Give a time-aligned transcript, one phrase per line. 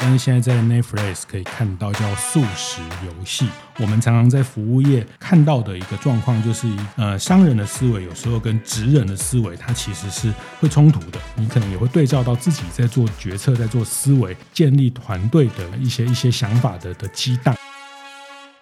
[0.00, 3.48] 但是现在在 Netflix 可以看到叫速食游戏。
[3.78, 11.20] 我们常常在服务业看到的一个状况，就是呃，商人的思维有时候跟职人的思维，它其实是会冲突的。
[11.34, 17.56] 你可能也会对照到自己在做决策、在做思维、建立团队的一些一些想法的的激荡。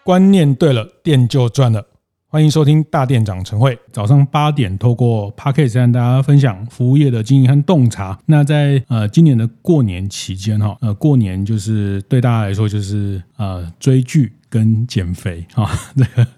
[0.03, 1.85] 观念对了，店就赚了。
[2.37, 8.19] 欢迎收听大店长晨会，早上八点透过 Podcast 跟大家分享服务业的经营和洞察。
[8.27, 16.29] 那在呃今年的过年期间哈，呃过年就是对大家来说就是呃追剧跟减肥哈， 这个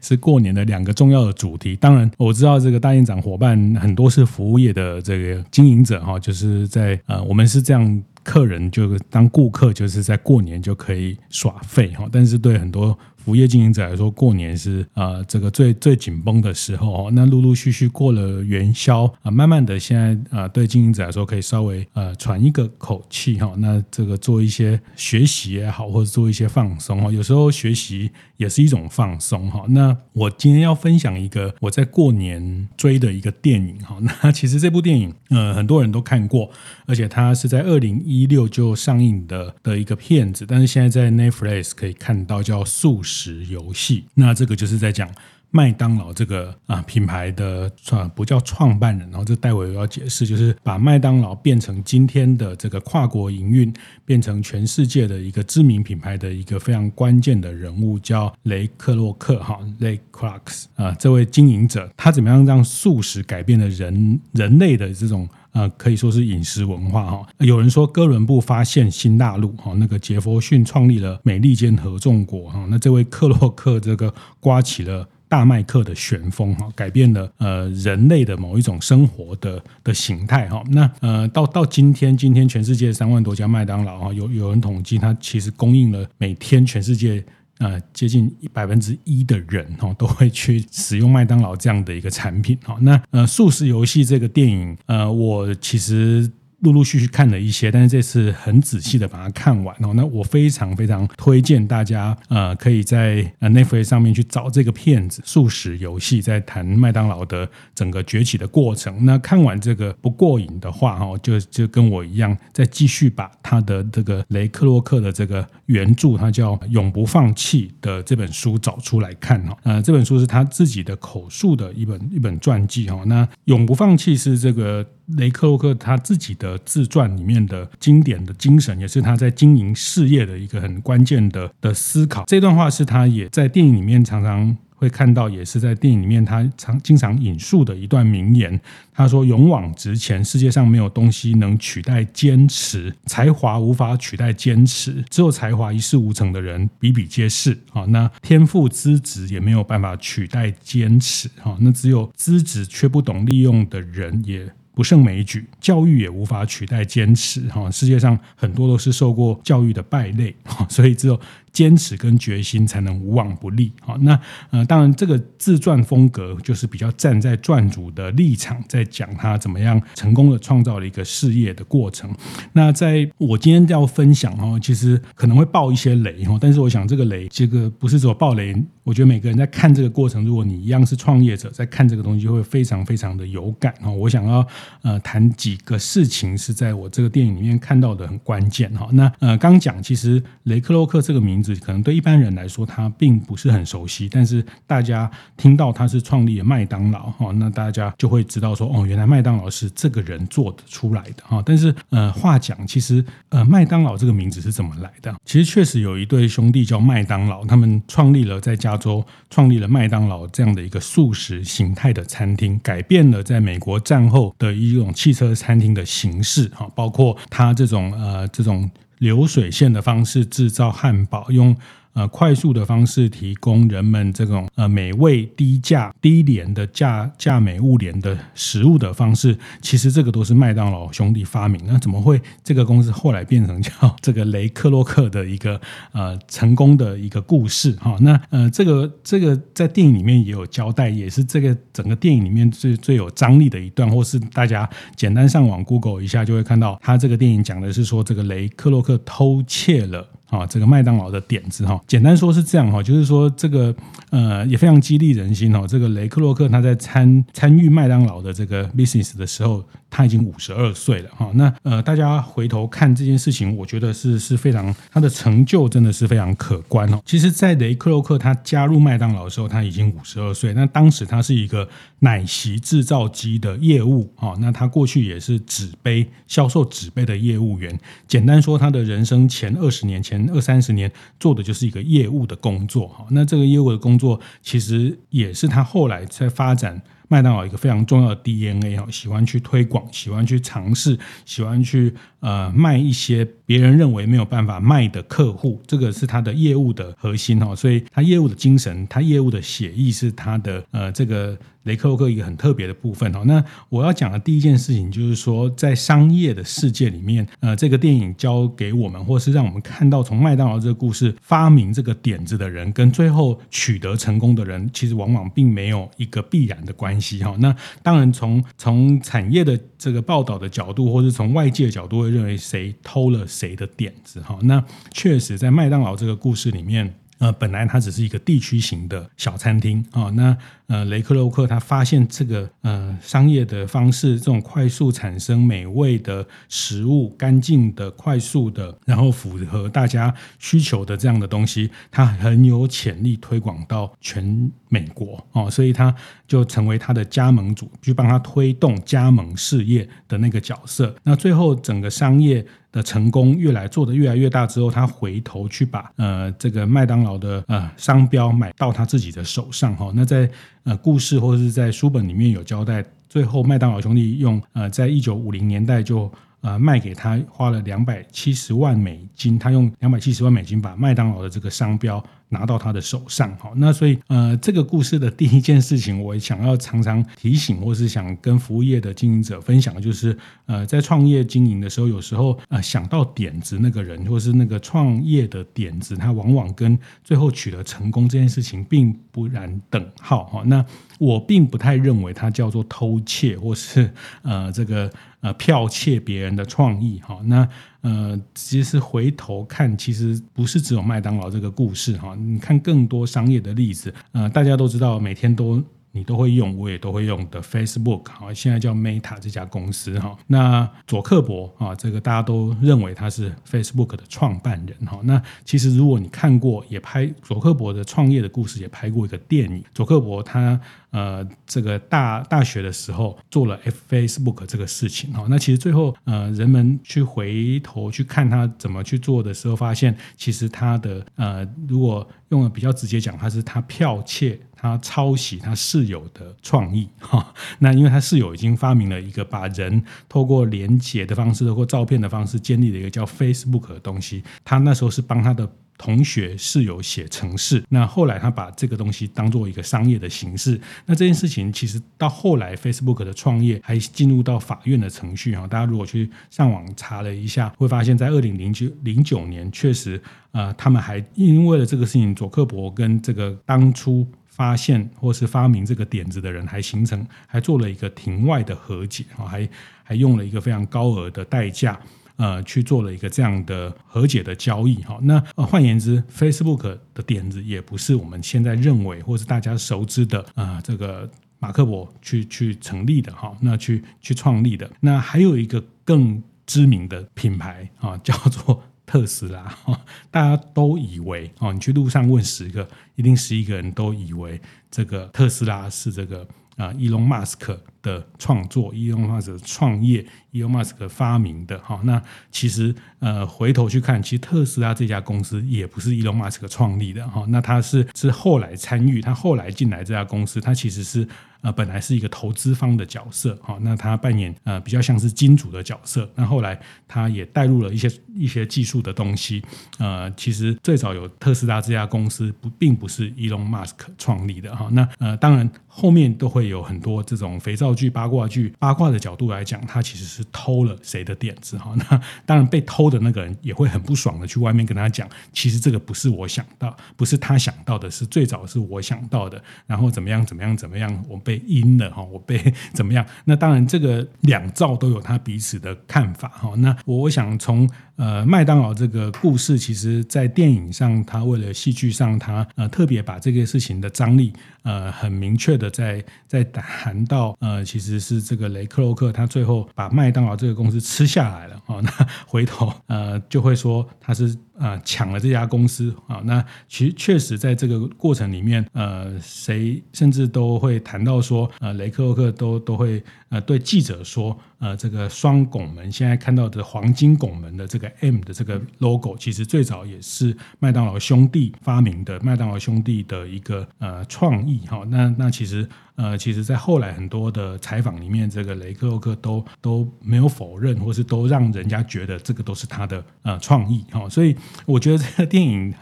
[0.00, 1.76] 是过年的两个重要的主题。
[1.76, 12.98] 当然我知道这个大店长伙伴很多是服务业的这个经营者哈，就是在呃我们是这样，客人就是当顾客就是在过年就可以耍废哈，但是对很多。
[13.24, 17.10] 服务业经营者来说，过年是呃这个最最紧绷的时候哦。
[17.12, 23.52] 那陆陆续续过了元宵啊，慢慢的现在啊，对经营者来说可以稍微呃喘一个口气哈。
[23.58, 27.12] 那这个做一些学习也好，或者做一些放松哈。
[27.12, 29.64] 有时候学习也是一种放松哈。
[29.68, 33.98] 那我今天要分享一个我在过年追的一个电影哈。
[34.22, 36.50] 那其实这部电影呃很多人都看过，
[36.86, 45.10] 而且它是在二零一六就上映的的一个片子，但是现在在 Netflix 可以看到叫《速食》食游戏，那这个就是在讲
[45.50, 53.72] 麦当劳这个啊品牌的创不叫创办人，然后这待会要解释，就是把麦当劳变成今天的这个跨国营运，
[54.04, 65.28] 变成全世界的一个知名品牌的一个非常关键的人物，叫雷克洛克哈雷克洛克啊，这位经营者，他怎么样让素食改变了人人类的这种。
[65.52, 67.26] 呃，可以说是饮食文化哈。
[67.38, 72.66] 有人说哥伦布发现新大陆哈，那个杰佛逊创立了美利坚合众国哈。
[72.70, 80.62] 那这位克洛克这个刮起了大麦克的旋风哈，改变了呃人类的某一种生活的的形态哈。
[80.70, 87.24] 那呃到到今天，今天全世界三万多家麦当劳哈，有有人统计，它其实供应了每天全世界。
[87.60, 92.76] 呃，接近百分之一的人哈都会去使用麦当劳这样的一个产品哈。
[92.80, 96.28] 那呃，素食游戏这个电影，呃，我其实。
[96.60, 99.92] 陆陆续续看了一些，但是这次很仔细的把它看完哦。
[99.94, 109.04] 那我非常非常推荐大家，呃，可以在呃 Netflix 上面去找这个片子《速食游戏》，在谈麦当劳的整个崛起的过程。
[109.04, 119.56] 那看完这个不过瘾的话，哈，就就跟我一样，再继续把他的这个雷克洛克的这个原著，他叫《永不放弃》的这本书找出来看哈。
[119.62, 123.02] 呃，这本书是他自己的口述的一本一本传记哈。
[123.06, 124.86] 那《永不放弃》是这个。
[125.16, 132.24] 雷克洛克他自己的自传里面的经典的精神，也是他在经营事业的一个很关键的的思考。
[132.26, 138.58] 这段话是他也在电影里面常常会看到，也是在电影里面他常经常引述的一段名言。
[138.94, 147.58] 他说：“勇往直前，世界上没有东西能取代坚持，才华无法取代坚持，只有才华一事无成的人比比皆是。
[147.72, 151.28] 啊，那天赋资质也没有办法取代坚持。
[151.42, 154.50] 哈，那只有资质却不懂利用的人也。”
[154.80, 157.42] 不胜枚举，教育也无法取代坚持。
[157.50, 160.34] 哈，世界上很多都是受过教育的败类，
[160.70, 161.20] 所以只有。
[161.52, 163.72] 坚持跟决心才能无往不利。
[163.80, 164.18] 好，那
[164.50, 172.14] 呃，当然这个自传风格就是比较站在传主的立场，在讲他怎么样成功的创造了一个事业的过程。
[172.52, 178.54] 那在我今天要分享哦，其实可能会爆一些雷哈，但是我想这个雷，这个不是说爆雷。
[178.82, 183.90] 我觉得每个人在看这个过程，如果你一样是创业者，在看这个东西会非常非常的有感哈。
[183.90, 184.44] 我想要
[184.82, 188.88] 呃谈几个事情是在我这个电影里面看到的很关键哈。
[188.92, 191.39] 那呃刚讲其实雷克洛克这个名。
[191.56, 201.42] 可能对一般人来说，他并不是很熟悉，但是大家听到他是创立了麦当劳哈，那大家就会知道说，哦，原来麦当劳是这个人做的出来的哈。
[201.44, 205.14] 但是呃，话讲，其实呃，麦当劳这个名字是怎么来的？
[205.24, 218.70] 其实确实有一对兄弟叫麦当劳，他们创立了在加州创立了麦当劳这样的一个素食形态的餐厅，改变了在美国战后的一种汽车餐厅的形式哈，包括他这种呃这种。
[219.00, 221.56] 流水线的方式制造汉堡，用
[221.92, 231.60] 呃快速的方式提供人们这种呃美味低价低廉的价价美物廉的食物的方式，其实这个都是麦当劳兄弟发明。
[231.66, 233.70] 那怎么会这个公司后来变成叫
[234.00, 235.60] 这个雷克洛克的一个
[235.92, 237.96] 呃成功的一个故事哈？
[238.00, 250.08] 那呃这个这个在电影里面也有交代，也是这个整个电影里面最最有张力的一段，或是大家简单上网 Google 一下就会看到，他这个电影讲的是说这个雷克洛克偷窃了。
[250.30, 253.74] 啊，这个麦当劳的点子哈，简单说是这样哈，就是说这个
[254.10, 255.66] 呃也非常激励人心哦。
[255.66, 261.28] 这个雷克洛克他在参参与麦当劳的这个 business 的时候，他已经五十二岁了哈。
[261.34, 267.00] 那呃大家回头看这件事情，我觉得是是非常他的成就真的是非常可观哦。
[267.04, 270.54] 其实，在雷克洛克他加入麦当劳的时候，他已经五十二岁。
[270.54, 271.68] 那当时他是一个
[271.98, 277.76] 奶昔制造机的业务啊，那他过去也是纸杯销售纸杯的业务员。
[278.06, 280.19] 简单说，他的人生前二十年前。
[280.30, 301.36] 二三十年做的就是一个业务的工作哈，那这个业务的工作其实也是他后来在发展麦当劳一个非常重要的 DNA 哈，喜欢去推广，喜欢去尝试，喜欢去呃卖一些别人认为没有办法卖的客户，这个是他的业务的核心哈，所以他业务的精神，他业务的写意是他的呃这个。
[301.64, 317.36] 雷克洛克一个很特别的部分哦，那我要讲的第一件事情就是说，在商业的世界里面，呃，这个电影教给我们，或是让我们看到从麦当劳这个故事发明这个点子的人，跟最后取得成功的人，其实往往并没有一个必然的关系哈。
[317.38, 324.38] 那当然从，从从产业的这个报道的角度，或是从外界的角度，会认为谁偷了谁的点子哈。
[324.42, 326.94] 那确实在麦当劳这个故事里面。
[327.20, 330.36] 呃，本来它只是一个地区型的小餐厅啊、那
[330.66, 345.94] 呃，雷克洛克他发现这个呃商业的方式，这种快速产生美味的食物、干净的、快速的，然后符合大家需求的这样的东西，它很有潜力推广到全美国哦，所以它
[346.30, 350.94] 就成为他的加盟主，去帮他推动加盟事业的那个角色。
[351.02, 352.46] 那最后整个商业。
[352.72, 359.90] 的成功越来做得越来越大之后，他回头去把呃这个麦当劳的呃商标买到他自己的手上哈。
[359.92, 360.30] 那在
[360.62, 366.08] 呃故事或者是在书本里面有交代，最后麦当劳兄弟用呃在一九五零年代就。
[366.42, 373.36] 呃，卖给他花了两百七十万美金，他用两百七十万美金把麦当劳的这个商标拿到他的手上。
[373.38, 380.16] 好，那所以呃，这个故事的第一件事情，我想要常常提醒，或是想跟服务业的经营者分享就是，
[380.46, 390.24] 呃，在创业经营的时候，有时候呃想到点子那个人，或是那个创业的点子，他往往跟最后取得成功这件事情并不然等号。
[390.24, 390.64] 哈，那
[390.98, 393.92] 我并不太认为它叫做偷窃，或是
[394.22, 394.90] 呃这个。
[395.20, 397.48] 呃，剽窃别人的创意，哈，那
[397.82, 405.62] 呃，其实回头看，其实不是只有麦当劳这个故事，哈，你看更多商业的例子，呃，大家都知道，每天都。
[405.92, 410.16] 你都会用，我也都会用的 Facebook 哈，现在叫 Meta 这家公司哈。
[410.28, 415.00] 那佐克伯啊，这个大家都认为他是 Facebook 的创办人哈。
[415.02, 419.64] 那其实如果你看过，也拍佐克伯的创业的故事，也拍过一个电影。
[419.74, 420.60] 佐克伯他
[420.90, 423.58] 呃，这个大大学的时候做了
[423.88, 425.24] Facebook 这个事情哈。
[425.28, 434.38] 那其实最后呃，人们去回头去看他怎么去做的时候，发现其实他的呃，如果用的比较直接讲，他是他剽窃。
[434.60, 444.22] 他抄袭他室友的创意 哈，那因为他室友已经发明了一个把人透过连接的方式，透过照片的方式建立了一个叫 Facebook 的东西。
[444.44, 450.60] 他那时候是帮他的同学室友写程式，那后来他把这个东西当做一个商业的形式。
[450.84, 455.46] 那这件事情其实到后来 Facebook 的创业还进入到法院的程序哈。
[455.46, 459.98] 大家如果去上网查了一下，会发现在二零零九零九年确实
[460.32, 464.06] 呃，他们还因为了这个事情，佐克伯跟这个当初。
[464.30, 469.48] 发现或是发明这个点子的人，还形成还做了一个庭外的和解啊，还
[469.82, 471.78] 还用了一个非常高额的代价，
[472.16, 474.98] 呃，去做了一个这样的和解的交易哈。
[475.02, 484.70] 那换言之，Facebook 的点子也不是我们现在认为或是大家熟知的啊，这个马克伯去去成立的哈，那去去创立的。
[484.80, 488.62] 那还有一个更知名的品牌啊，叫做。
[488.90, 489.56] 特斯拉，
[490.10, 501.80] 大家都以为哦，你去路上问十个，一定十一个人都以为这个特斯拉是这个啊，伊隆马斯克的创作，伊隆马斯克创业，伊隆马斯克发明的哈。
[501.84, 507.24] 那其实呃，回头去看，其实特斯拉这家公司也不是伊隆马斯克创立的哈。
[507.28, 511.06] 那他是是后来参与，他后来进来这家公司，他其实是。
[511.42, 516.08] 呃，本来是一个投资方的角色，哈，那他扮演呃比较像是金主的角色。
[516.14, 519.42] 那后来他也带入了一些一些技术的东西。
[519.78, 524.68] 呃，其实最早有特斯拉这家公司不并不是伊隆马斯克创立的，哈。
[524.72, 531.72] 那呃，当然后面都会有很多这种肥皂剧、八卦剧、八卦的角度来讲，他其实是偷了谁的点子哈。
[531.78, 539.40] 那当然被偷的那个人也会很不爽的去外面跟他讲，其实这个不是我想到，不是他想到的，是最早是我想到的。
[539.66, 543.06] 然后怎么样怎么样怎么样，我被阴了哈，我被怎么样？
[543.24, 546.52] 那当然这个两造都有他彼此的看法哈。
[546.56, 547.68] 那我想从。
[547.96, 561.90] 呃，麦当劳这个故事，其实在电影上，他为了戏剧上，他呃特别把这个事情的张力，呃很明确的在在谈到，呃其实是这个雷克洛克他最后把麦当劳这个公司吃下来了啊、哦，那
[562.26, 564.36] 回头呃就会说他是。
[564.60, 566.20] 啊，抢了这家公司啊！
[566.24, 584.84] 那其实确实在这个过程里面，呃，谁甚至都会谈到说，呃，雷克洛克都都会呃对记者说，呃，这个双拱门现在看到的黄金拱门的这个 M 的这个 logo，其实最早也是麦当劳兄弟发明的，麦当劳兄弟的一个呃创意哈。
[584.90, 585.66] 那那其实。
[586.00, 594.08] 呃，其实，在后来很多的采访里面，这个雷克洛克都都没有否认，或是都让人家觉得这个都是他的呃创意哈。
[594.08, 595.74] 所以，我觉得这个电影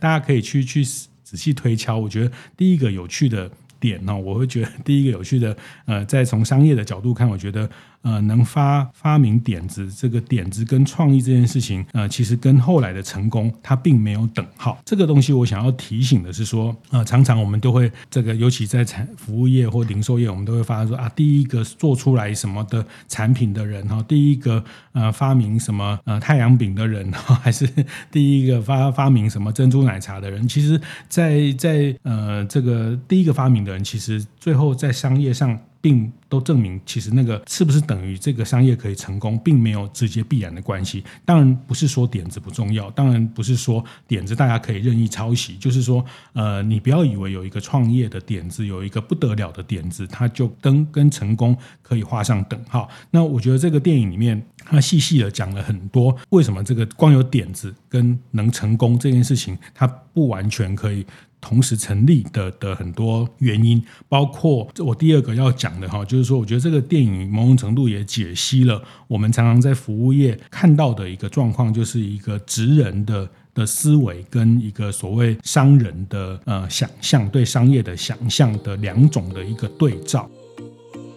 [0.00, 1.98] 大家可以去去仔细推敲。
[1.98, 5.54] 我觉得第一个有趣的点呢，我会觉得第一个有趣的，
[5.84, 7.68] 呃，在从商业的角度看，我觉得。
[8.06, 14.78] 呃，能发发明点子，这个点子跟创意这件事情，呃，其实跟后来的成功，它并没有等号。
[14.84, 27.10] 这个东西，我想要提醒的是说，呃，常常我们都会这个，尤其在产服务业或零售业，我们都会发现说啊，第一个做出来什么的产品的人哈，第一个呃发明什么呃太阳饼的人，
[27.42, 27.68] 还是
[28.12, 35.58] 第一个发发明什么珍珠奶茶的人，其实，在在呃这个第一个发明的人，其实最后在商业上。
[35.80, 41.04] 并都证明，其实那个是不是等于这个商业可以成功，并没有直接必然的关系。
[41.24, 45.56] 当然不是说点子不重要，当然不是说点子大家可以任意抄袭。
[45.56, 52.88] 就是说，呃，你不要以为有一个创业的点子，有一个不得了的点子，它就跟跟成功可以画上等号。
[53.10, 61.06] 那我觉得这个电影里面，它细细的讲了很多，为什么这个光有点子跟能成功这件事情，它不完全可以。
[61.40, 80.28] 同时成立的的很多原因，包括这我第二个要讲的哈，就是说，我觉得这个电影某种程度也解析了我们常常在服务业看到的一个状况，就是一个职人的的思维跟一个所谓商人的呃想象，对商业的想象的两种的一个对照。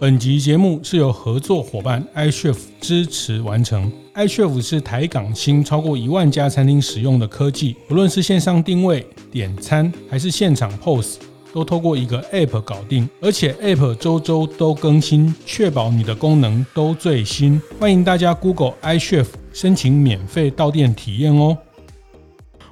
[0.02, 3.92] 本集节目是由合作伙伴 iChef 支持完成。
[4.16, 11.18] iChef 是台港新超过一万家餐厅使用的科技，不论是线上定位、点餐，还是现场 POS，
[11.52, 17.62] 都透过一个 App 搞定，而且 App 周周都更新，确保你的功能都最新。
[17.78, 21.58] 欢迎大家 Google iChef 申请免费到店体验哦。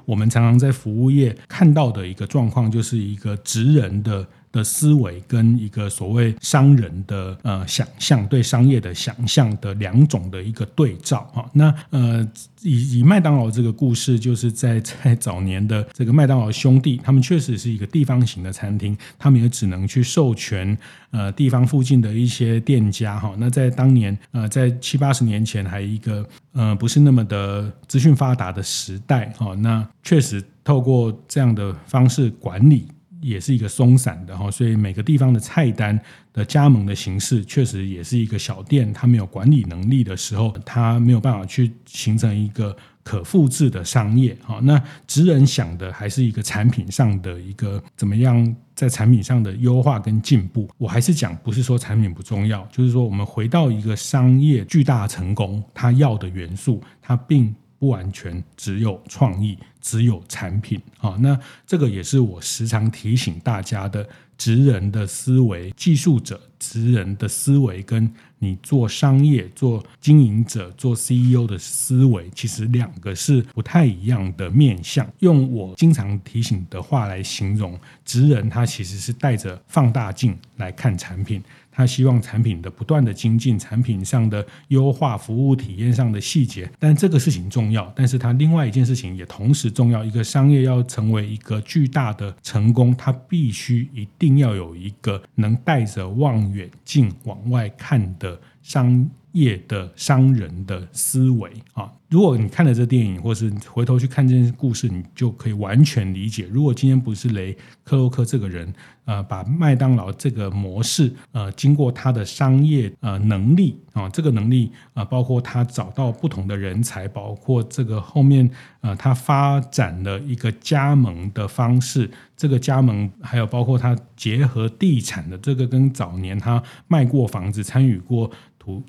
[0.06, 4.26] 我们常常在服务业看到的一个状况，就是一个职人的。
[4.58, 11.48] 的思维跟一个所谓商人的呃想象，对商业的想象的两种的一个对照哈。
[11.54, 12.28] 那呃
[12.64, 20.76] 以以麦当劳这个故事，就是在在早年的这个麦当劳兄弟，他们确实是一个地方型的餐厅，他们也只能去授权
[21.12, 23.34] 呃地方附近的一些店家哈。
[23.38, 29.54] 那在当年呃在七八十年前，还一个呃不是那么的资讯发达的时代哈。
[29.56, 32.88] 那确实透过这样的方式管理。
[33.22, 36.00] 也是一个松散的哈，所以每个地方的菜单
[36.34, 44.60] 的加盟的形式，确实也是一个小店，它没有管理能力的时候，它没有办法去形成一个可复制的商业哈。
[44.62, 50.70] 那职人想的还是一个产品上的一个怎么样在产品上的优化跟进步。
[50.78, 57.56] 我还是讲，不是说产品不重要，就是说我们回到一个商业巨大成功，它要的元素，它并。
[57.80, 61.18] 不完全只有创意，只有产品啊。
[61.20, 64.08] 那这个也是我时常提醒大家的：
[64.38, 75.08] 职人的思维，技术者职人的思维，跟你做商业、做经营者、做 CEO 的思维，其实两个是不太一样的面向。
[75.20, 81.44] 用我经常提醒的话来形容，职人他其实是带着放大镜来看产品。
[81.78, 87.94] 他希望产品的不断的精进，产品上的优化，服务体验上的细节，但这个事情重要。
[87.96, 90.04] 但是他另外一件事情也同时重要。
[90.04, 99.08] 一个商业要成为一个巨大的成功，它必须一定要有一个能带着望远镜往外看的商
[99.40, 101.92] 业的商人的思维啊。
[102.10, 106.48] 如果你看了这电影，或是回头去看这件故事，你就可以完全理解。
[106.50, 128.32] 如果今天不是雷克洛克这个人，呃，把麦当劳这个模式，呃，经过他的商业呃能力啊，这个能力啊，包括他找到不同的人才，包括这个后面呃，他发展了一个加盟的方式，这个加盟还有包括他结合地产的这个，跟早年他卖过房子，参与过。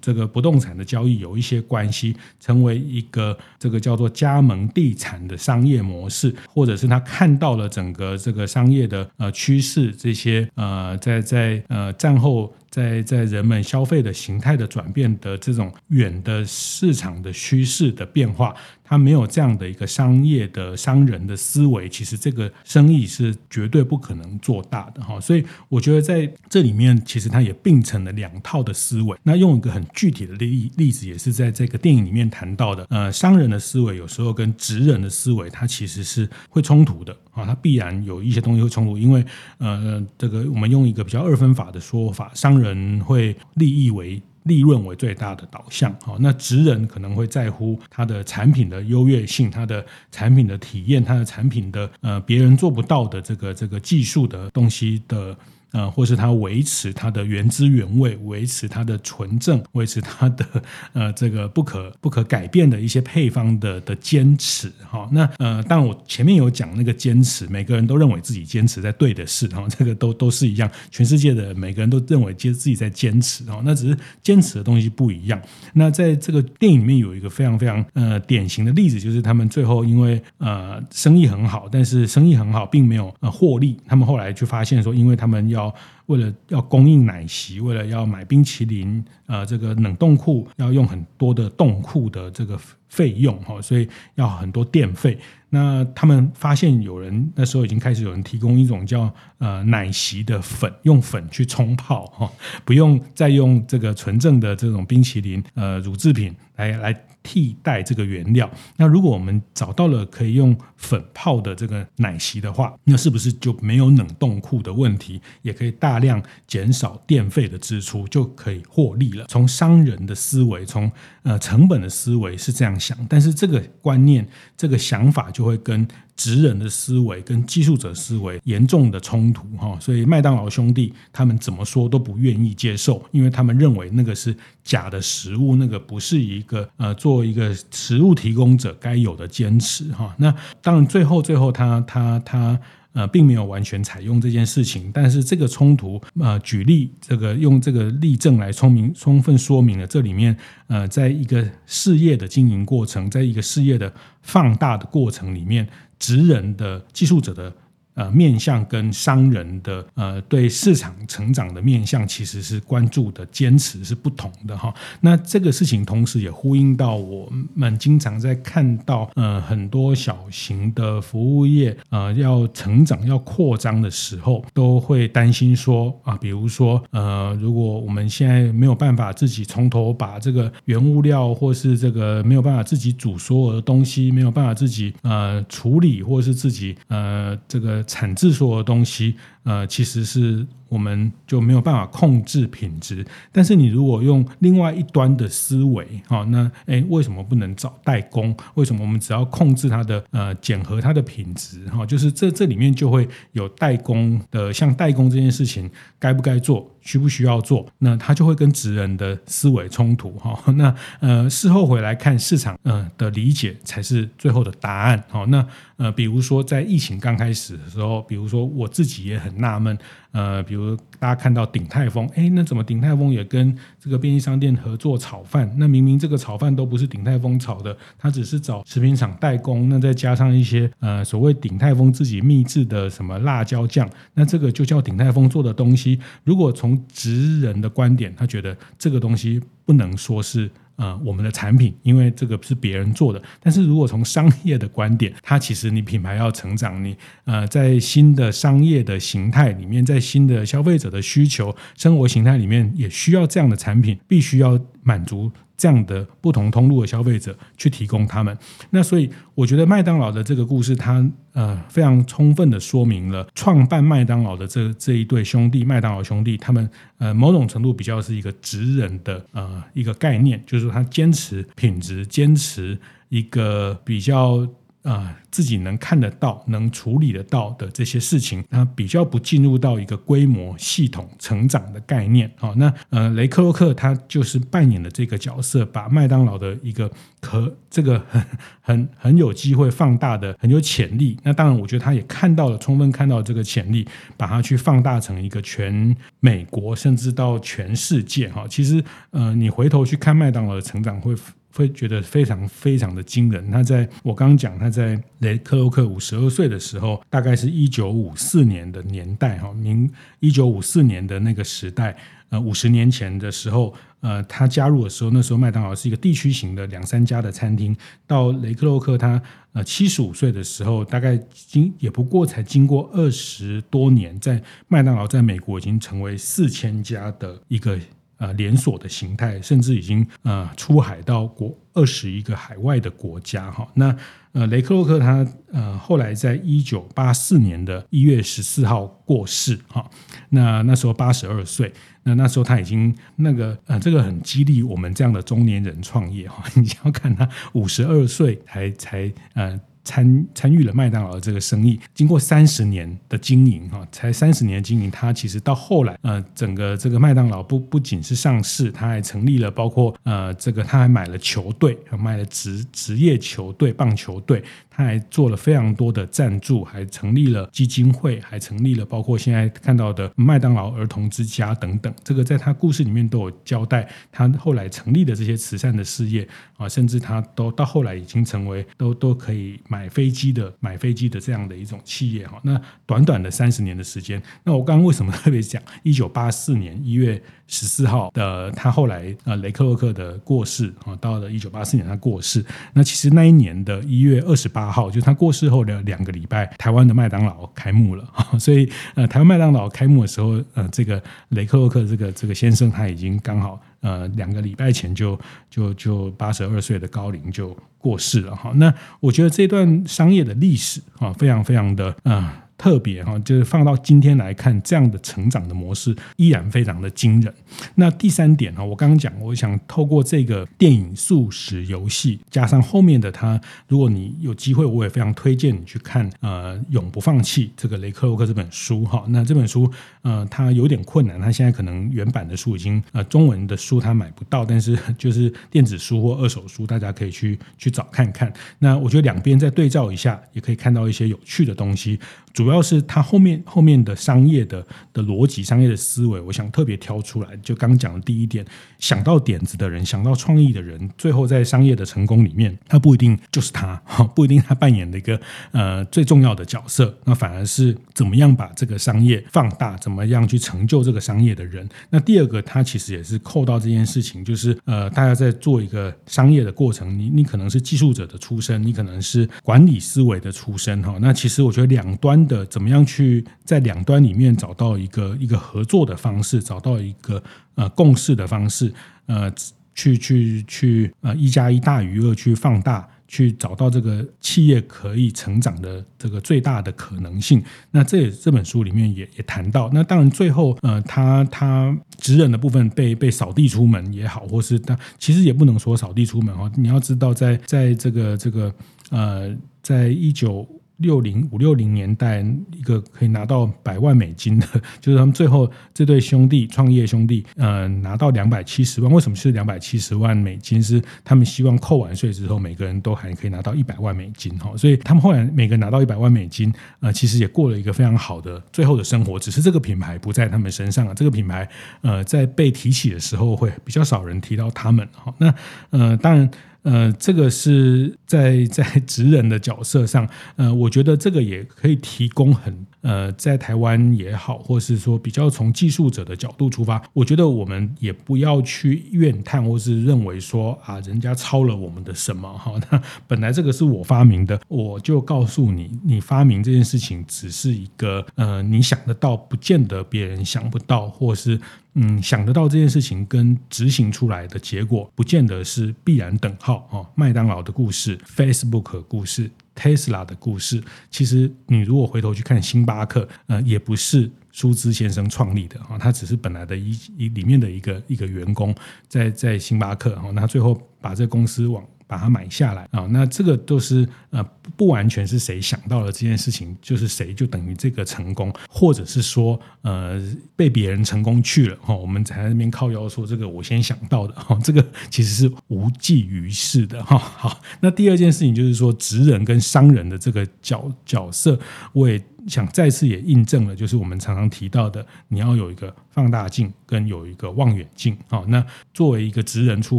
[0.00, 18.54] 这个不动产的交易有一些关系，成为一个这个叫做加盟地产的商业模式，或者是他看到了整个这个商业的呃趋势，这些呃在在呃战后在在人们消费的形态的转变的这种远的市场的趋势的变化。
[18.88, 25.21] 他没有这样的一个商业的商人的思维，其实这个生意是绝对不可能做大的哈。
[25.21, 29.16] 所以我觉得在这里面，其实他也并成了两套的思维。
[29.23, 32.87] 那用一个很具体的例例子，也是在这个电影里面谈到的。
[32.88, 37.45] 呃，商人的思维有时候跟职人的思维，它其实是会冲突的啊。
[37.45, 39.23] 它必然有一些东西会冲突，因为
[39.59, 44.23] 呃，这个我们用一个比较二分法的说法，商人会利益为。
[44.49, 55.37] 利润为最大的导向，好，那职人可能会在乎他的产品的优越性，他的产品的体验，他的产品的呃别人做不到的这个这个技术的东西的。
[55.73, 60.47] 呃，或是他维持他的原汁原味，维持他的纯正，维持他的
[60.93, 65.09] 呃这个不可不可改变的一些配方的的坚持哈、哦。
[65.13, 73.63] 那呃，当然我前面有讲那个坚持，每个人都认为自己坚持在对的事哈、哦，这个都都是一样，全世界的每个人都认为坚自己在坚持哈、哦。
[73.65, 75.41] 那只是坚持的东西不一样。
[75.75, 85.75] 那在这个电影里面有一个非常非常呃典型的例子，就是他们最后因为呃生意很好，但是生意很好并没有呃获利，他们后来就发现说，因为他们要要
[86.07, 95.18] 为了要供应奶昔，为了要买冰淇淋，呃，这个冷冻库要用很多的冻库的这个费用哈，所以要很多电费。
[95.50, 102.30] 那他们发现有人那时候已经开始有人提供一种叫呃奶昔的粉，用粉去冲泡哈，
[102.64, 107.04] 不用再用这个纯正的这种冰淇淋呃乳制品来来。
[107.21, 119.26] 替代这个原料，那如果我们找到了可以用粉泡的这个奶昔的话，那是不是就没有冷冻库的问题，也可以大量减少电费的支出，就可以获利了？
[119.28, 120.90] 从商人的思维，从
[121.23, 125.87] 呃成本的思维是这样想，但是这个观念、这个想法就会跟。
[126.18, 140.12] 职人的思维跟技术者思维严重的冲突哈，所以麦当劳兄弟他们怎么说都不愿意接受，因为他们认为那个是假的食物，那个不是一个呃做一个食物提供者该有的坚持哈。
[140.18, 142.58] 那当然最后最后他他他
[142.99, 155.69] 呃并没有完全采用这件事情，但是这个冲突呃举例这个用这个例证来充明充分说明了这里面呃在一个事业的经营过程，在一个事业的放大的过程里面。
[156.00, 157.52] 职人的技术者的。
[157.99, 164.73] 呃，面向跟商人的呃，对市场成长的面向，其实是关注的坚持是不同的哈。
[165.00, 187.84] 那这个事情同时也呼应到我们经常在看到呃很多小型的服务业呃要成长要扩张的时候，都会担心说啊，比如说呃，如果我们现在没有办法自己从头把这个原物料或是这个没有办法自己煮所有的东西，没有办法自己呃处理或是自己呃这个。
[187.89, 190.47] 产制所有的东西，呃，其实是。
[190.69, 198.37] 我们就没有办法控制品质，但是你如果用另外一端的思维，哈，那诶，为什么不能找代工？
[198.53, 201.65] 为什么我们只要控制它的呃检核它的品质？
[201.71, 207.67] 哈，就是这这里面就会有代工的，像代工这件事情该不该做，需不需要做？
[207.81, 210.43] 那他就会跟职人的思维冲突，哈。
[210.57, 215.47] 那呃事后回来看市场呃的理解才是最后的答案，好，那
[215.77, 219.77] 呃比如说在疫情刚开始的时候，比如说我自己也很纳闷。
[220.11, 225.49] 呃，比如大家看到鼎泰丰，哎，那怎么鼎泰丰也跟这个便利商店合作炒饭？
[225.59, 236.01] 那明明这个炒饭都不是鼎泰丰炒的，他只是找食品厂代工，那再加上一些呃所谓鼎泰丰自己秘制的什么辣椒酱，那这个就叫鼎泰丰做的东西。
[236.25, 240.50] 如果从职人的观点，他觉得这个东西不能说是。
[240.78, 258.34] 呃，我们的产品，因为这个是别人做的，但是如果从商业的观点，它其实你品牌要成长，你呃在新的商业的形态里面，在新的消费者的需求、生活形态里面，也需要这样的产品，必须要满足这样的不同通路的消费者去提供他们。
[258.71, 272.78] 那所以我觉得麦当劳的这个故事，它呃非常充分的说明了创办麦当劳的这这一对兄弟，麦当劳兄弟，他们呃某种程度比较是一个职人的呃一个概念，就是说他坚持品质，坚持
[273.10, 274.49] 一个比较。
[274.89, 282.31] 啊、自己能看得到、能处理得到的这些事情，那比较不进入到一个规模、系统、成长的概念。
[282.37, 288.25] 好，那呃，雷克洛克他就是扮演的这个角色，把麦当劳的一个可这个 很
[288.63, 291.19] 很很有机会放大的、很有潜力。
[291.23, 298.31] 那当然，我觉得他也看到了，充分看到这个潜力，把它去放大成一个全美国，甚至到全世界。
[298.31, 301.15] 哈，其实呃，你回头去看麦当劳的成长会。
[301.54, 303.50] 会觉得非常非常的惊人。
[303.50, 311.97] 他在我刚刚讲，他在雷克洛克五十二岁的时候，大概是一九五四年的年代哈，明一九五四年的那个时代，
[312.28, 317.76] 呃，五十年前的时候，呃，他加入的时候，那时候麦当劳是一个地区型的两三家的餐厅。
[318.06, 319.21] 到雷克洛克他
[319.52, 327.78] 呃七十五岁的时候，大概经也不过才经过二十多年，在麦当劳在美国已经成为四千家的一个。
[328.19, 333.67] 呃，连锁的形态，甚至已经呃出海到国二十一个海外的国家哈。
[333.75, 333.97] 那
[334.33, 339.89] 呃，雷克洛克他呃后来在一九八四年的一月十四号过世哈。
[340.31, 346.45] 那那时候八十二岁，那那时候他已经那个呃，这个很激励我们这样的中年人创业哈。
[346.61, 349.59] 你要看他五十二岁才才呃。
[349.89, 364.45] 参参与了麦当劳的这个生意，经过三十年的经营，哈，才三十年经营，他其实到后来，呃，整个这个麦当劳不不仅是上市，他还成立了，包括呃，这个他还买了球队，买了职职业球队棒球队。
[364.78, 371.93] 他还做了非常多的赞助，还成立了基金会，还成立了包括现在看到的麦当劳儿童之家等等。
[372.04, 382.41] 这个在他故事里面都有交代，他后来成立的这些慈善的事业啊，甚至他都到后来已经成为都都可以买飞机的买飞机的这样的一种企业哈。
[382.45, 394.69] 那短短的三十年的时间，那我刚刚为什么特别讲一九八四年一月十四号的他后来呃雷克洛克的过世啊，到了一九八四年他过世，那其实那一年的一月二十八。
[394.69, 398.06] 号就是他过世后的两个礼拜，台湾的麦当劳开幕了，
[398.39, 408.52] 所以呃，台湾麦当劳开幕的时候，呃，这个雷克洛克这个这个先生他已经刚好呃两个礼拜前就就就八十二岁的高龄就过世了哈。
[408.56, 412.30] 那我觉得这段商业的历史啊，非常非常的呃。
[412.58, 417.32] 特别哈，就是放到今天来看，这样的成长的模式依然非常的惊人。
[417.76, 429.04] 那第三点哈，我刚刚讲，我想透过这个电影《速食游戏》，加上后面的他，如果你有机会，我也非常推荐你去看呃《永不放弃》这个雷克洛克这本书哈。
[429.08, 429.71] 那这本书
[430.02, 438.32] 呃，它有点困难，它现在可能原版的书已经呃中文的书它买不到，但是就是电子书或二手书，大家可以去去找看看。
[438.58, 442.00] 那我觉得两边再对照一下，也可以看到一些有趣的东西。
[442.32, 447.37] 主主要是他后面后面的商业的的逻辑、商业的思维，我想特别挑出来。
[447.43, 448.43] 就刚讲的第一点，
[448.78, 453.76] 想到点子的人，想到创意的人，最后在商业的成功里面，他不一定 就是他，
[454.15, 455.21] 不一定他扮演的一个
[455.52, 456.97] 呃最重要的角色。
[457.04, 461.69] 那反而是怎么样把这个商业放大，怎么样去成就这个商业的人。
[461.91, 470.97] 那第二个，他其实也是扣到这件事情，就是呃，大家在做一个商业的过程，你你可能是技术者的出身，你可能是管理思维的出身哈。
[470.99, 472.26] 那其实我觉得两端。
[472.28, 477.23] 的怎么样去在两端里面找到一个一个合作的方式，找到一个
[477.55, 478.73] 呃共识的方式，
[479.07, 479.33] 呃，
[479.75, 487.43] 去去去呃一加一大于二去放大，去找到这个企业可以成长的这个最大的可能性。
[487.71, 489.71] 那这也这本书里面也也谈到。
[489.73, 496.51] 那当然最后呃他他职人的部分被被扫地出门也好，或是他其实也不能说扫地出门哦。
[496.57, 498.55] 你要知道在在这个这个
[498.91, 500.47] 呃在一九。
[500.78, 504.47] 六零五六零年代，一个可以拿到百万美金的，
[504.80, 508.91] 就是他们最后这对兄弟创业兄弟，呃，拿到两百七十万。
[508.93, 510.62] 为什么是两百七十万美金？
[510.62, 514.56] 是他们希望扣完税之后，每个人都还可以拿到一百万美金哈。
[514.56, 519.19] 所以他们后来每个人拿到一百万美金，呃，其实也过了一个非常好的最后的生活。
[519.19, 520.95] 只是这个品牌不在他们身上了。
[520.95, 521.49] 这个品牌，
[521.82, 525.12] 呃，在被提起的时候，会比较少人提到他们哈。
[525.19, 525.34] 那
[525.71, 526.30] 呃，当然。
[526.71, 542.52] 呃，这个是在在职人的角色上，呃，我觉得这个也可以提供很呃，在台湾也好，或是说比较从技术者的角度出发，我觉得我们也不要去怨叹，或是认为说啊，人家抄了我们的什么哈？
[542.71, 551.41] 那本来这个是我发明的，我就告诉你，你发明这件事情只是一个呃，你想得到，不见得别人想不到，或是。
[551.80, 556.84] 嗯，想得到这件事情跟执行出来的结果，不见得是必然等号哦。
[556.97, 568.54] 麦当劳的故事、Facebook 故事、Tesla 的故事，其实你如果回头去看星巴克，呃，也不是舒兹先生创立的啊，他只是本来的一一里面的一个一个员工，
[568.86, 571.66] 在在星巴克哈，那最后把这公司往。
[571.89, 574.23] 把它买下来啊，那这个都是呃
[574.57, 580.01] 不完全是谁想到了这件事情，就是谁就等于这个成功，或者是说呃
[580.37, 586.97] 被别人成功去了哈，我们才在那边靠腰说这个我先想到的哈，这个其实是无济于事的哈。
[586.97, 591.37] 好，那第二件事情就是说职人跟商人的这个角角色，
[591.73, 592.01] 我也。
[592.27, 598.23] 想再次也印证了，就是我们常常提到的，你要有一个放大镜跟有一个望远镜啊。
[598.28, 599.78] 那作为一个职人出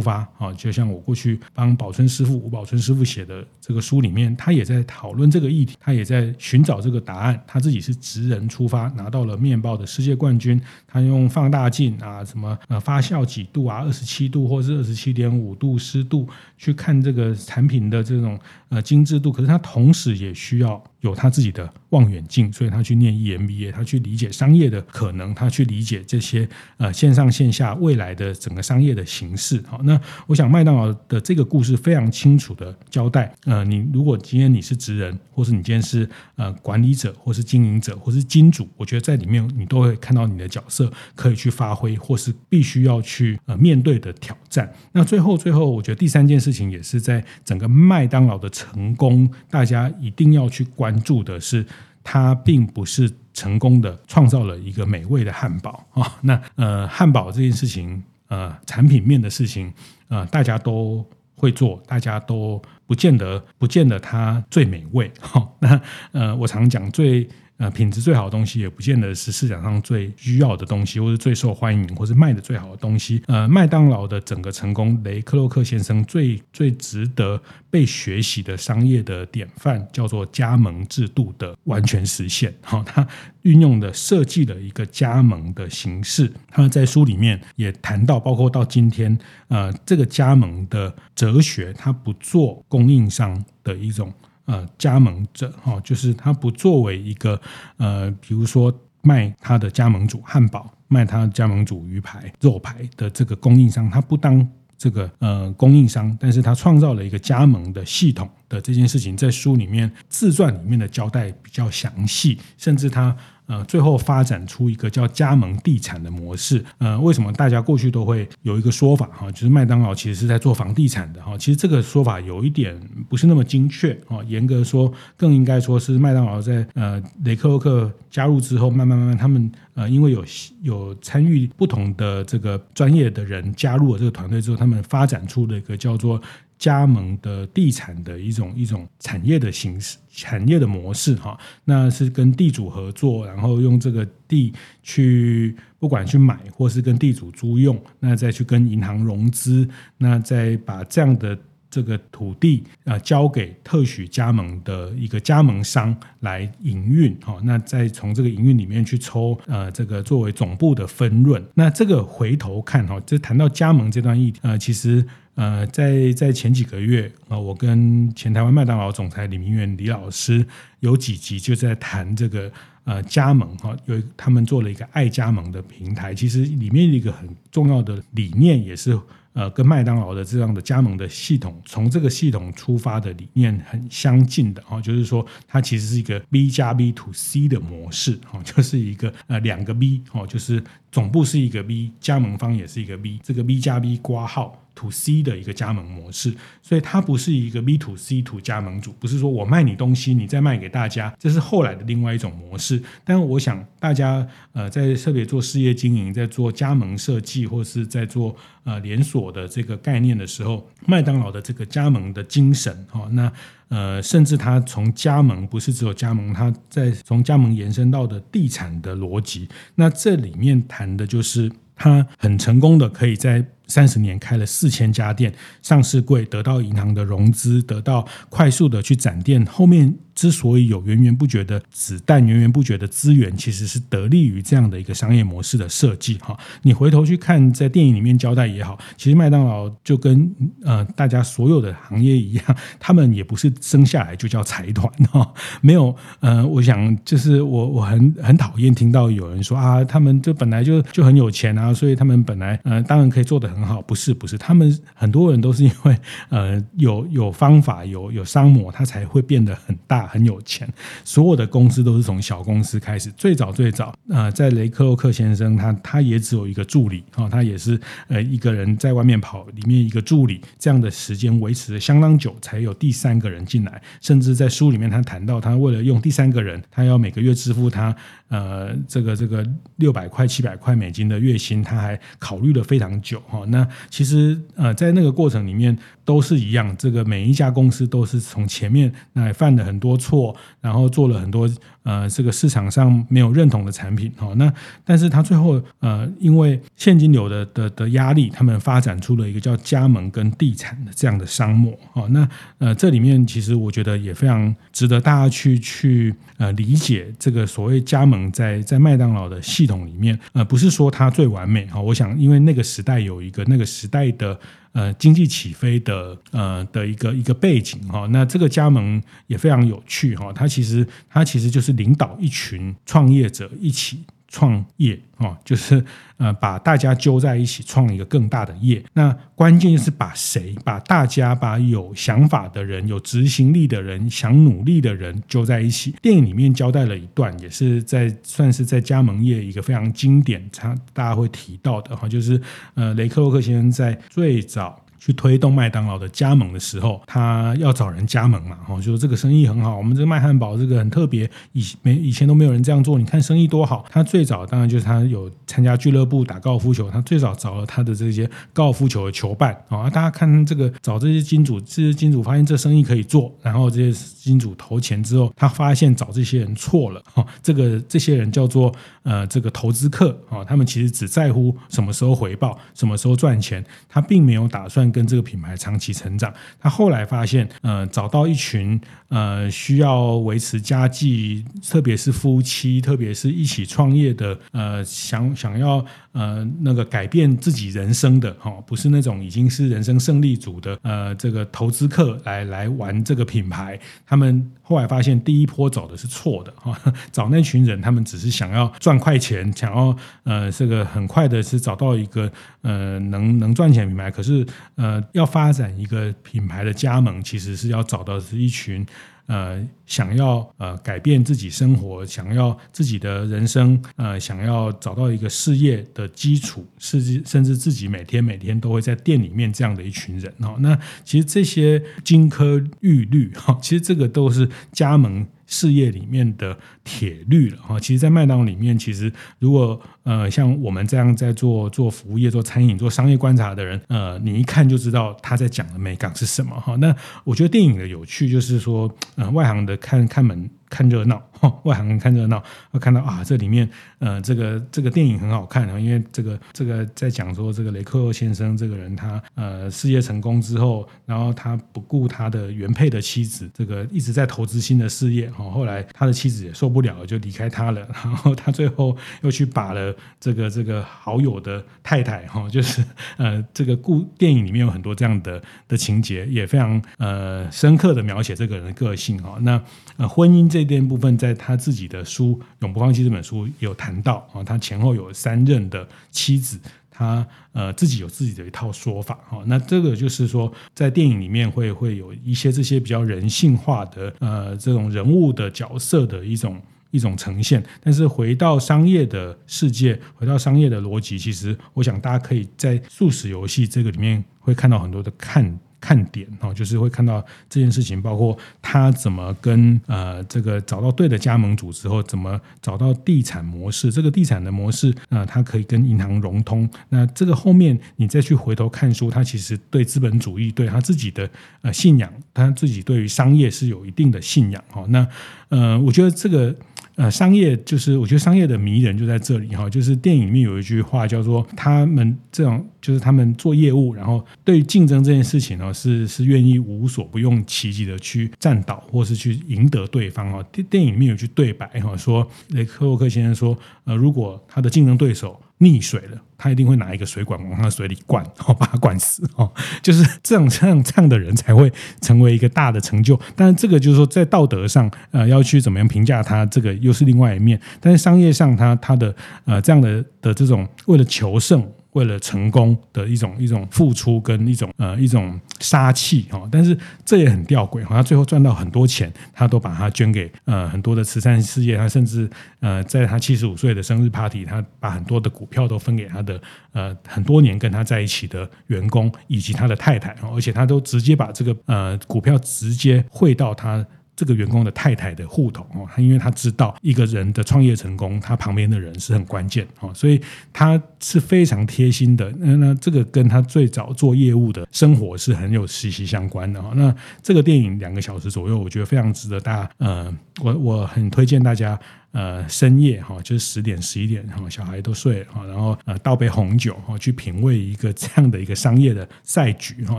[0.00, 7.40] 发啊，就像我过去帮宝春师傅吴宝春师傅写的这个书里面，他也在讨论这个议题，他也在寻找这个答案。
[7.46, 18.36] 他自己是职人出发，拿到了面包的世界冠军，他用放大镜啊，什么呃发酵几度啊，二十七度或是二十七点五度湿度去看这个产品的这种
[18.70, 20.82] 呃精致度，可是他同时也需要。
[21.00, 26.46] 有他自己的望远镜，所以他去念 EMBA，他去理解商业的可能，他去理解这些
[26.80, 29.62] 呃线上线下未来的整个商业的形式。
[29.68, 33.30] 好，那我想麦当劳的这个故事非常清楚的交代。
[33.44, 44.72] 呃，你如果今天你是职人，或是你今天是呃管理者，或是经营者，或是金主，我觉得在里面你都会看到你的角色可以去发挥，或是必须要去呃面对的挑战。
[44.92, 50.90] 那最后最后，我觉得第三件事情也是在整个麦当劳的成功，大家一定要去关。
[51.02, 51.64] 注的是，
[52.04, 53.10] 它并不是
[53.40, 56.18] 成功的创造了一个美味的汉堡啊。
[56.20, 59.72] 那呃，汉堡这件事情，呃，产品面的事情，
[60.08, 65.10] 呃，大家都会做，大家都不见得不见得它最美味。
[65.20, 65.80] 哈，那
[66.12, 67.26] 呃，我常讲最。
[67.60, 73.22] 呃，品质最好的东西也不见得是市场上最需要的东西，或是最受欢迎，或是卖的最好的东西。
[73.26, 82.54] 呃，麦当劳的整个成功，雷克洛克先生最最值得被学习的商业的典范，叫做加盟制度的完全实现。
[82.62, 83.06] 好，他
[83.42, 86.32] 运用的设计了一个加盟的形式。
[86.48, 89.18] 他在书里面也谈到，包括到今天，
[89.48, 94.10] 呃，这个加盟的哲学，他不做供应商的一种。
[94.44, 97.40] 呃，加盟者哈、哦，就是他不作为一个
[97.76, 98.72] 呃，比如说
[99.02, 113.16] 卖他的加盟主汉堡，卖他加盟主鱼排、肉排的这个供应商，他不当这个呃供应商，但是他创造了一个加盟的系统的这件事情，在书里面自传里面的交代比较详细，甚至他。
[113.50, 116.64] 呃，最后发展出一个叫加盟地产的模式。
[116.78, 121.36] 呃，为什么大家过去都会有一个说法哈，就是麦当劳其实是在做房地产的哈。
[121.36, 124.22] 其实这个说法有一点不是那么精确啊。
[124.28, 130.24] 严格说，更应该说是麦当劳在呃雷克洛克加入之后，慢慢慢慢他们呃因为有
[130.62, 136.22] 有参与不同的这个专业的人加入了这个团队之后，他们发展出了一个叫做。
[136.60, 151.38] 加盟的地产的一种一种产业的形式，产业的模式哈，那是跟地主合作，然后用这个地去不管去买或是跟地主租用，那再去跟银行融资，那再把这样的
[151.70, 165.02] 这个土地啊交给特许加盟的一个加盟商来营运哈，那再从这个营运里面去抽呃这个作为总部的分润，那这个回头看哈，这谈到加盟这段议题呃其实。
[165.40, 170.46] 呃，在在前几个月啊，我跟前台湾麦当劳总裁李明远李老师
[170.80, 172.52] 有几集就在谈这个
[172.84, 179.00] 呃加盟哈，有他们做了一个爱加盟的平台，其实里面一个很重要的理念也是
[179.32, 194.56] 呃跟麦当劳的这样的加盟的系统，从这个系统出发的理念很相近的哈，就是说它其实是一个 B 加 B to C 的模式哈，就是一个呃两个 B 哦，就是总部是一个 B，加盟方也是一个 B，这个 B 加 B 挂号。
[194.76, 202.82] to C 的一个加盟模式，所以它不是一个 B to C to 加盟主，不是说我卖你东西，你再卖给大家，这是后来的另外一种模式。
[203.04, 213.30] 但我想大家呃，在特别做事业经营，在做加盟设计，或是在做呃连锁的这个概念的时候，麦当劳的这个加盟的精神哈，那
[213.70, 229.94] 呃，甚至他从加盟不是只有加盟，他在从加盟延伸到的地产的逻辑，那这里面谈的就是他很成功的可以在三十年开了四千家店，上市柜，得到银行的融资，得到快速的去展店，后面。
[230.12, 236.18] 之所以有源源不绝的子弹、源源不绝的资源，其实是得力于这样的一个商业模式的设计。
[236.18, 240.30] 哈，你回头去看，在电影里面交代也好，其实麦当劳就跟
[240.62, 242.44] 呃大家所有的行业一样，
[242.78, 255.96] 他们也不是生下来就叫财团哈，没有呃，我想就是我我很很讨厌听到有人说啊，他们就本来就就很有钱啊，所以他们本来呃当然可以做的很好，不是不是，他们很多人都是因为
[256.28, 260.10] 呃有有方法有有商模，他才会变得很大。
[260.10, 260.68] 很有钱，
[261.04, 263.12] 所有的公司都是从小公司开始。
[263.12, 273.80] 最早最早，呃，在雷克洛克先生，他他也只有一个助理，哈，他也是呃一个人在外面跑，里面一个助理，这样的时间维持了相当久，才有第三个人进来。
[274.00, 277.94] 甚至在书里面，他谈到，他为了用第三个人，他要每个月支付他
[278.28, 279.46] 呃这个这个
[279.76, 283.44] 六百块、七百块美金的月薪，他还考虑了非常久，哈。
[283.50, 285.76] 那其实呃在那个过程里面
[286.10, 289.96] 都是一样，这个每一家公司都是从前面那犯了很多。
[290.00, 291.46] 错，然后做了很多
[291.82, 294.32] 呃，这个市场上没有认同的产品哈。
[294.36, 294.50] 那
[294.82, 301.78] 但是他最后呃，因为现金流的的的压力，他们发展出了一个叫加盟跟地产的这样的商模。
[301.92, 311.78] 哦，那呃，这里面其实我觉得也非常值得大家去去呃理解这个所谓加盟在在麦当劳的系统里面，呃，不是说它最完美哈。
[311.78, 314.40] 我想，因为那个时代有一个那个时代的。
[314.72, 323.98] 呃，经济起飞的呃的一个一个背景哈，那这个加盟也非常有趣哈，它其实它其实就是领导一群创业者一起。
[324.30, 325.84] 创业哦，就是
[326.16, 328.82] 呃，把大家揪在一起创一个更大的业。
[328.92, 335.94] 那关键就是把谁，把大家，把有想法的人、有执行力的人、想努力的人揪在一起。
[336.00, 342.40] 电影里面交代了一段，也是在算是在加盟业一个非常经典，他大家会提到的哈，就是
[342.74, 344.80] 呃，雷克洛克先生在最早。
[345.00, 353.86] 去推动麦当劳的加盟的时候，他要找人加盟嘛，哈，就是这个生意很好，我们这个卖汉堡这个很特别，以没以前都没有人这样做，你看生意多好。
[353.90, 368.70] 他最早当然就是他有参加俱乐部打高尔夫球，他最早找了他的这些高尔夫球的球伴啊，大家看这个找这些金主，这些金主发现这生意可以做，然后这些金主投钱之后，他发现找这些人错了，哈，这个这些人叫做
[369.04, 374.89] 呃这个投资客啊，他们其实只在乎什么时候回报，什么时候赚钱，他并没有打算。
[374.90, 396.80] 跟这个品牌长期成长，他后来发现，呃，找到一群呃需要维持家计，特别是夫妻，特别是一起创业的，呃，想想要呃那个改变自己人生的哈，不是那种已经是人生胜利组的呃这个投资客来来玩这个品牌，他们后来发现第一波走的是错的哈，
[397.12, 402.30] 找那群人，他们只是想要赚快钱，想要呃这个很快的是找到一个
[402.62, 404.46] 呃能能赚钱品牌，可是。
[404.76, 408.86] 呃，要发展一个品牌的加盟，其实是要找到是一群
[409.26, 420.56] 呃想要呃改变自己生活，想要自己的人生，呃想要找到一个事业的基础，甚至甚至自己每天每天都会在店里面这样的一群人哈。
[420.60, 425.26] 那其实这些金科玉律哈，其实这个都是加盟。
[425.52, 436.76] 事业里面的铁律了哈，其实，在麦当劳里面，其实如果呃像我们这样在做做服务业、做餐饮、做商业观察的人，呃，你一看就知道他在讲的美感是什么哈。
[436.76, 436.94] 那
[437.24, 440.48] 我觉得电影的有趣就是说，呃，外行的看看门。
[440.70, 441.20] 看热闹，
[441.64, 462.84] 外行人看热闹，会看到啊，这里面呃，这个这个电影很好看啊，因为这个这个在讲说这个雷克先生这个人，他呃事业成功之后，然后他不顾他的原配的妻子，这个一直在投资新的事业哈，后来他的妻子也受不了了，就离开他了， 然后他最后又去把了这个这个好友的太太哈，就是
[463.16, 469.60] 呃这个故电影里面有很多这样的的情节，也非常呃深刻的描写这个人的个性哈，那
[469.96, 470.59] 呃婚姻这。
[470.60, 479.42] 这点部分在他自己的书《永不放弃》这本书有谈到啊，他前后有三任的妻子，他呃自己有自己的一套说法哈。
[479.46, 487.64] 那这个就是说，在电影里面会会有一些这些比较人性化的呃这种人物的角色的一种一种呈现。
[487.82, 495.58] 但是回到商业的世界，回到商业的逻辑，其实我想大家可以在速食游戏这个里面会看到很多的看。
[495.80, 503.90] 看点哦，就是会看到这件事情，包括他怎么跟呃这个找到对的加盟主之后，怎么找到地产模式。
[503.90, 506.68] 这个地产的模式啊，它可以跟银行融通。
[506.90, 511.28] 那这个后面你再去回头看书，他其实对资本主义，对他自己的
[511.62, 514.84] 呃信仰，他自己对于商业是有一定的信仰哈。
[514.88, 515.06] 那
[515.48, 516.54] 呃，我觉得这个。
[517.00, 530.42] 呃，商业就是我觉得商业的迷人就在这里哈，就是电影里面有一句话叫做他们这种就是他们做业务，然后对竞争这件事情呢是是愿意无所不用其极的去战倒或是去赢得对方哈。
[530.52, 535.40] 电电影里面有句对白哈，说雷克洛克先生说，呃，如果他的竞争对手。
[535.60, 543.20] 溺水了，他一定会拿一个水管往他的水里灌， 哦，把他灌死哦，就是这样这样这样的人才会成为一个大的成就。
[543.36, 547.60] 但是这个就是说，在道德上，呃，要去怎么样评价他，这个又是另外一面。
[547.78, 551.62] 但是商业上他，他他的呃这样的的这种为了求胜。
[551.92, 566.40] 为了成功的一种一种付出跟一种呃一种杀气哈，但是这也很吊诡哈，他最后赚到很多钱，他都把它捐给呃很多的慈善事业，他甚至呃在他七十五岁的生日 party，他把很多的股票都分给他的
[566.72, 573.84] 呃很多年跟他在一起的员工以及他的太太，而且他都直接把这个呃股票直接汇到他。
[574.20, 580.20] 这个员工的太太的户头哦，他因为他知道一个人的创业成功，他旁边的人是很关键哦，所以
[580.52, 582.30] 他是非常贴心的。
[582.36, 586.72] 那那这个跟他最早做业务的生活是很有息息相关的哈。
[586.76, 591.80] 那这个电影两个小时左右，我觉得非常值得大家呃，我我很推荐大家
[592.12, 599.98] 呃深夜哈，就是十点十一点哈，小孩都睡了哈，然后呃倒杯红酒哈，去品味一个这样的一个商业的赛局哈。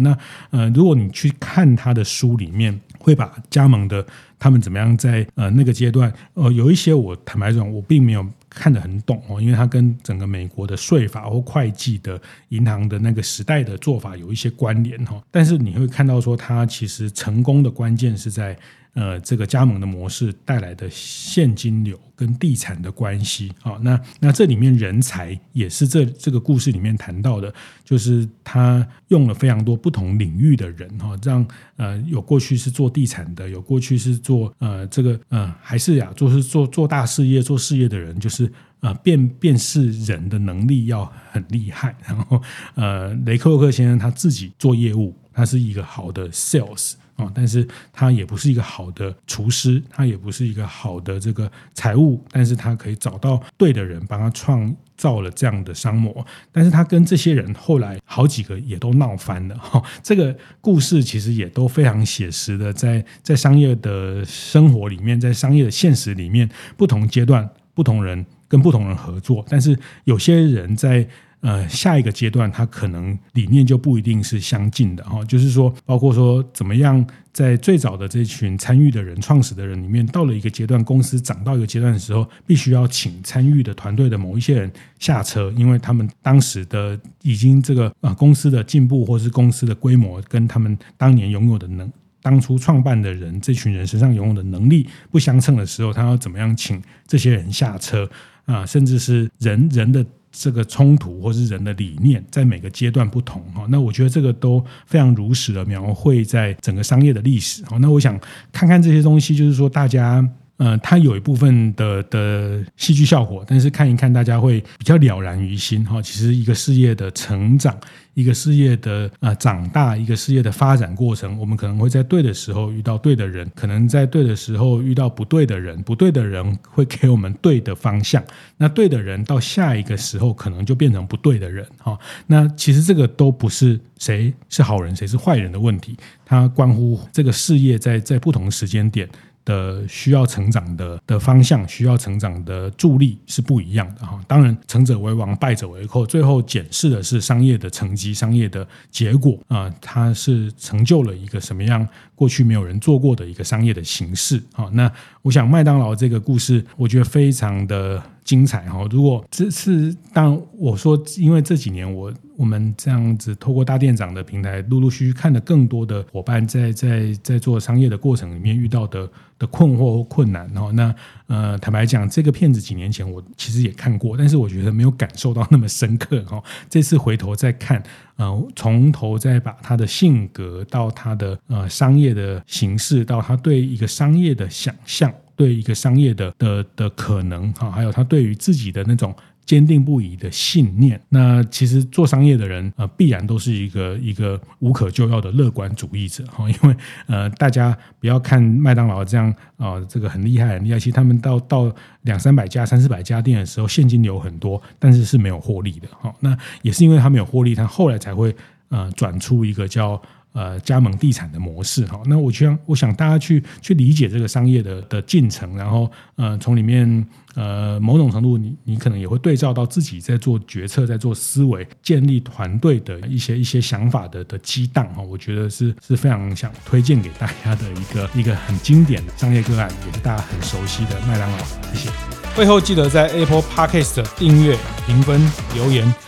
[0.00, 0.18] 那
[0.50, 2.76] 呃，如果你去看他的书里面。
[3.08, 4.06] 会把加盟的
[4.38, 18.54] 他们怎么样在呃那个阶段呃有一些我坦白讲我并没有看得很懂哦，因为它跟整个美国的税法或会计的银行的那个时代的做法有一些关联哈，但是你会看到说它其实成功的关键是在。
[18.98, 31.46] 呃，这个加盟的模式带来的现金流跟地产的关系啊，那那这里面人才也是这这个故事里面谈到的，就是他用了非常多不同领域的人哈，让
[31.76, 41.94] 呃有过去是做地产的，有过去是做呃这个呃还是呀，就是做做大事业做事业的人，就是呃辨辨识人的能力要很厉害。
[42.04, 42.42] 然后
[42.74, 46.94] 呃，雷克洛克先生他自己做业务，他是一个好的 sales。
[47.18, 59.82] 啊，但是他也不是一个好的厨师，他也不是一个好的这个财务，但是他可以找到对的人帮他创造了这样的商模，但是他跟这些人后来好几个也都闹翻了哈。
[60.00, 71.08] 这个故事其实也都非常写实的，在在商业的生活里面，在商业的现实里面，不同阶段不同人跟不同人合作，但是有些人在。
[71.40, 75.24] 呃，下一个阶段，他可能理念就不一定是相近的哈。
[75.24, 84.68] 就是说，包括说怎么样，在最早的这群参与的人、创始的人里面，到了一个阶段，公司涨到一个阶段的时候，必须要请参与的团队的某一些人
[84.98, 91.88] 下车，因为他们当时的已经这个呃公司的进步，或是公司的规模，跟他们当年拥有的能，
[92.20, 98.10] 当初创办的人这群人身上拥有的能力不相称的时候，他要怎么样请这些人下车
[98.44, 100.04] 啊、甚至是人人的。
[100.38, 107.62] 这个冲突或是人的理念，在每个阶段不同哈，那我觉得这个都非常如实的描绘在整个商业的历史。
[107.80, 108.18] 那我想
[108.52, 110.26] 看看这些东西，就是说大家。
[110.58, 116.02] 呃，它有一部分的的戏剧效果，但是看一看，大家会比较了然于心哈。
[116.02, 117.78] 其实一个事业的成长，
[118.14, 128.20] 一个事业的呃长大，一个事业的发展过程，我们可能会在对的时候遇到对的人，可能在对的时候遇到不对的人，不对的人会给我们对的方向，
[128.56, 131.96] 那对的人到下一个时候可能就变成不对的人哈。
[132.26, 135.96] 那其实这个都不是谁是好人谁是坏人的问题，
[136.26, 139.08] 它关乎这个事业在在不同时间点。
[139.48, 144.20] 的需要成长的的方向，需要成长的助力是不一样的哈。
[144.28, 146.04] 当然，成者为王，败者为寇。
[146.04, 154.68] 最后检视的是商业的成绩、商业的结果啊，它是成就了一个什么样过去没有人做过的一个商业的形式啊。
[154.74, 154.92] 那
[155.22, 158.86] 我想麦当劳这个故事，我觉得非常的精彩哈。
[158.90, 162.12] 如果这次当我说，因为这几年我。
[162.38, 169.10] 我们这样子透过大店长的平台，陆陆续续看了更多的伙伴在在在做商业的过程里面遇到的
[169.40, 170.48] 的困惑或困难。
[170.54, 170.94] 然后那
[171.26, 176.40] 呃，坦白讲，这个片子几年前我其实也看过，但是我觉得没有感受到那么深刻哈。
[176.70, 177.82] 这次回头再看，
[178.18, 189.14] 呃，从头再把他的性格到他的呃商业的形式，到他对一个商业的想象，对一个商业的的的可能哈，还有他对于自己的那种。
[189.48, 191.00] 坚定不移的信念。
[191.08, 196.46] 那其实做商业的人，呃，必然都是一个一个无可救药的乐观主义者哈。
[196.52, 196.76] 因为
[197.06, 200.78] 呃，大家不要看麦当劳这样啊、呃，这个很厉害很厉害。
[200.78, 206.14] 其实他们到到两三百家、三四百家店的时候，现金流很多，但是是没有获利的哈。
[206.20, 208.36] 那也是因为他没有获利，他后来才会
[208.68, 209.98] 呃转出一个叫。
[210.38, 212.00] 呃加盟地产的模式哈。
[212.06, 225.02] 那我希望我想大家去去理解这个商业的的进程，然后呃从里面呃某种程度你你可能也会对照到自己在做决策、在做思维、建立团队的一些一些想法的的激荡哈。
[225.02, 231.38] 我觉得是是非常想推荐给大家的一个一个很经典的商业个案，也是大家很熟悉的麦当劳。
[231.72, 231.90] 谢谢。
[232.36, 235.20] 会后记得在 Apple Podcast 订阅、评分、
[235.54, 236.07] 留言。